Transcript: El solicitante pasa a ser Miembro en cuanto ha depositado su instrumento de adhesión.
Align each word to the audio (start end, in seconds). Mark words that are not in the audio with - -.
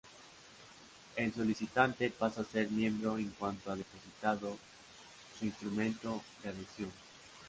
El 1.15 1.31
solicitante 1.31 2.09
pasa 2.09 2.41
a 2.41 2.43
ser 2.45 2.71
Miembro 2.71 3.19
en 3.19 3.29
cuanto 3.37 3.71
ha 3.71 3.75
depositado 3.75 4.57
su 5.37 5.45
instrumento 5.45 6.23
de 6.41 6.49
adhesión. 6.49 6.89